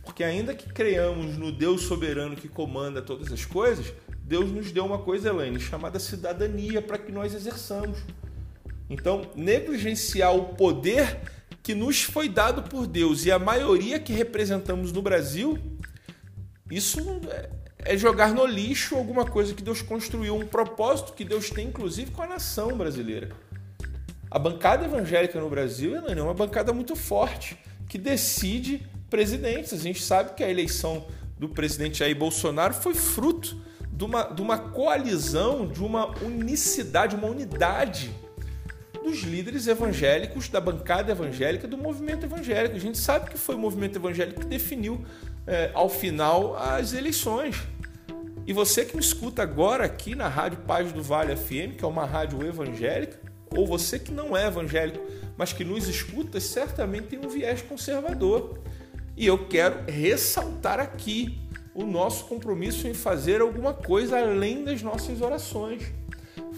[0.02, 4.84] Porque ainda que creiamos no Deus soberano que comanda todas as coisas, Deus nos deu
[4.84, 7.98] uma coisa, Elaine, chamada cidadania para que nós exerçamos.
[8.88, 11.20] Então, negligenciar o poder
[11.62, 15.56] que nos foi dado por Deus e a maioria que representamos no Brasil,
[16.68, 21.50] isso é, é jogar no lixo alguma coisa que Deus construiu, um propósito que Deus
[21.50, 23.30] tem, inclusive, com a nação brasileira.
[24.30, 27.58] A bancada evangélica no Brasil é uma bancada muito forte,
[27.88, 29.72] que decide presidentes.
[29.72, 31.04] A gente sabe que a eleição
[31.36, 33.60] do presidente Jair Bolsonaro foi fruto
[33.90, 38.12] de uma, de uma coalizão, de uma unicidade, uma unidade
[39.02, 42.76] dos líderes evangélicos, da bancada evangélica, do movimento evangélico.
[42.76, 45.04] A gente sabe que foi o movimento evangélico que definiu,
[45.44, 47.56] é, ao final, as eleições.
[48.46, 51.88] E você que me escuta agora aqui na Rádio Paz do Vale FM, que é
[51.88, 55.04] uma rádio evangélica, ou você que não é evangélico,
[55.36, 58.58] mas que nos escuta, certamente tem um viés conservador.
[59.16, 61.38] E eu quero ressaltar aqui
[61.74, 65.82] o nosso compromisso em fazer alguma coisa além das nossas orações.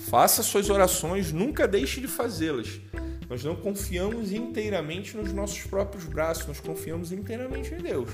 [0.08, 2.80] Faça suas orações, nunca deixe de fazê-las.
[3.28, 8.10] Nós não confiamos inteiramente nos nossos próprios braços, nós confiamos inteiramente em Deus.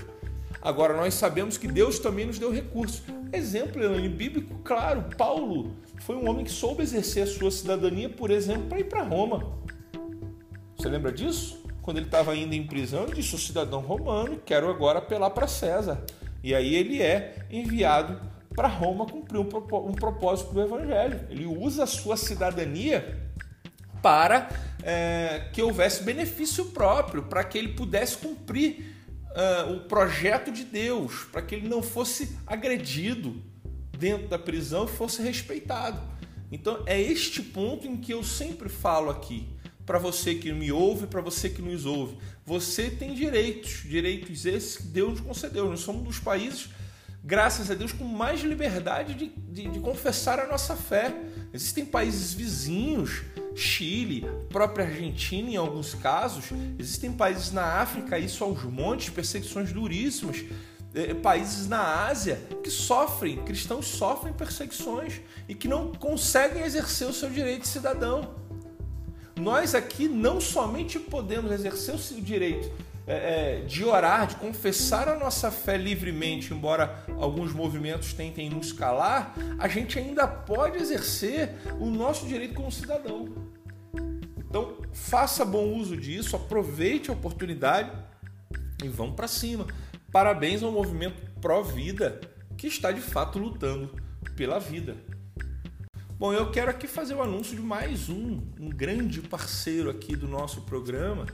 [0.60, 3.02] Agora, nós sabemos que Deus também nos deu recursos.
[3.32, 8.30] Exemplo, Elaine, bíblico, claro, Paulo foi um homem que soube exercer a sua cidadania, por
[8.30, 9.58] exemplo, para ir para Roma.
[10.76, 11.64] Você lembra disso?
[11.82, 15.46] Quando ele estava ainda em prisão, ele disse: Sou cidadão romano, quero agora apelar para
[15.46, 16.04] César.
[16.42, 18.20] E aí ele é enviado
[18.54, 21.20] para Roma cumprir um, propósito do Evangelho.
[21.30, 23.28] Ele usa a sua cidadania
[24.02, 24.48] para
[24.82, 28.94] é, que houvesse benefício próprio, para que ele pudesse cumprir
[29.30, 33.42] uh, o projeto de Deus, para que ele não fosse agredido
[33.98, 36.00] dentro da prisão fosse respeitado.
[36.50, 39.46] Então é este ponto em que eu sempre falo aqui
[39.84, 42.16] para você que me ouve, para você que nos ouve.
[42.44, 45.68] Você tem direitos, direitos esses que Deus concedeu.
[45.68, 46.68] Nós somos um dos países,
[47.24, 51.14] graças a Deus, com mais liberdade de, de, de confessar a nossa fé.
[51.52, 53.22] Existem países vizinhos,
[53.54, 56.44] Chile, própria Argentina em alguns casos,
[56.78, 60.44] existem países na África, isso aos montes, perseguições duríssimas,
[61.22, 67.30] países na Ásia que sofrem, cristãos sofrem perseguições e que não conseguem exercer o seu
[67.30, 68.48] direito de cidadão
[69.38, 72.70] nós aqui não somente podemos exercer o direito
[73.06, 79.34] é, de orar, de confessar a nossa fé livremente, embora alguns movimentos tentem nos calar,
[79.58, 83.28] a gente ainda pode exercer o nosso direito como cidadão.
[84.36, 87.90] Então, faça bom uso disso, aproveite a oportunidade
[88.82, 89.66] e vamos para cima.
[90.10, 92.18] Parabéns ao movimento pró-vida
[92.56, 93.94] que está de fato lutando
[94.34, 94.96] pela vida.
[96.18, 100.26] Bom, eu quero aqui fazer o anúncio de mais um, um grande parceiro aqui do
[100.26, 101.26] nosso programa,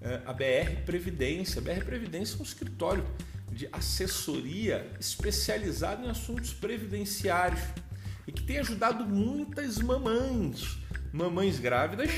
[0.00, 1.60] é, a BR Previdência.
[1.60, 3.04] A BR Previdência é um escritório
[3.52, 7.60] de assessoria especializado em assuntos previdenciários
[8.26, 10.78] e que tem ajudado muitas mamães,
[11.12, 12.10] mamães grávidas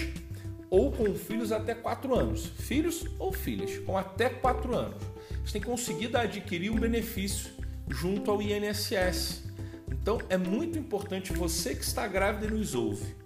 [0.70, 5.13] ou com filhos até 4 anos, filhos ou filhas com até 4 anos.
[5.44, 7.50] Eles têm conseguido adquirir um benefício
[7.88, 9.44] junto ao INSS
[10.04, 13.16] então é muito importante você que está grávida e nos ouve,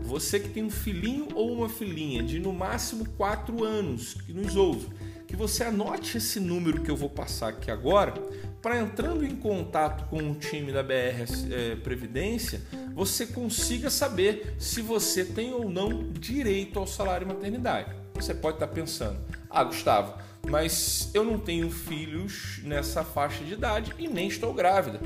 [0.00, 4.56] você que tem um filhinho ou uma filhinha de no máximo 4 anos que nos
[4.56, 4.88] ouve,
[5.26, 8.14] que você anote esse número que eu vou passar aqui agora,
[8.62, 12.62] para entrando em contato com o time da BR é, Previdência,
[12.94, 17.94] você consiga saber se você tem ou não direito ao salário maternidade.
[18.14, 19.18] Você pode estar pensando,
[19.50, 20.14] ah, Gustavo,
[20.48, 25.00] mas eu não tenho filhos nessa faixa de idade e nem estou grávida.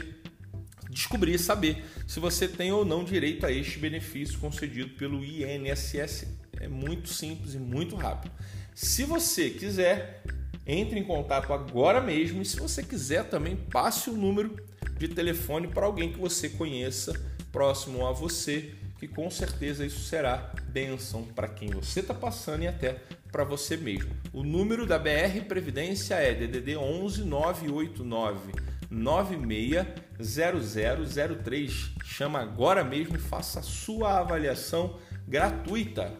[0.89, 6.38] descobrir e saber se você tem ou não direito a este benefício concedido pelo INSS.
[6.59, 8.33] É muito simples e muito rápido.
[8.73, 10.23] Se você quiser,
[10.65, 14.55] entre em contato agora mesmo e se você quiser também passe o número
[14.97, 17.13] de telefone para alguém que você conheça
[17.51, 22.67] próximo a você, que com certeza isso será bênção para quem você está passando e
[22.67, 22.97] até
[23.31, 24.11] para você mesmo.
[24.33, 28.51] O número da BR Previdência é DDD 11 989
[28.91, 31.91] 960003.
[32.03, 34.97] Chama agora mesmo e faça a sua avaliação
[35.27, 36.11] gratuita.